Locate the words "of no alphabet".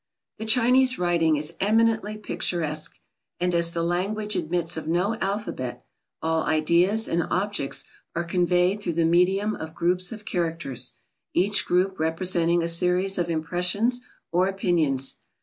4.75-5.85